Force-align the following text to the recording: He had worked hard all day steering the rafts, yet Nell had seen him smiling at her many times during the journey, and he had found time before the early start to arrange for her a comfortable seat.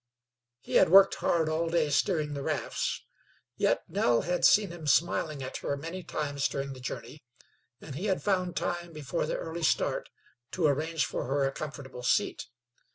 He 0.61 0.77
had 0.77 0.89
worked 0.89 1.13
hard 1.21 1.47
all 1.47 1.69
day 1.69 1.91
steering 1.91 2.33
the 2.33 2.41
rafts, 2.41 3.03
yet 3.55 3.83
Nell 3.87 4.21
had 4.21 4.43
seen 4.43 4.71
him 4.71 4.87
smiling 4.87 5.43
at 5.43 5.57
her 5.57 5.77
many 5.77 6.01
times 6.01 6.47
during 6.47 6.73
the 6.73 6.79
journey, 6.79 7.21
and 7.79 7.93
he 7.93 8.05
had 8.07 8.23
found 8.23 8.55
time 8.55 8.93
before 8.93 9.27
the 9.27 9.37
early 9.37 9.61
start 9.61 10.09
to 10.53 10.65
arrange 10.65 11.05
for 11.05 11.25
her 11.27 11.45
a 11.45 11.51
comfortable 11.51 12.01
seat. 12.01 12.47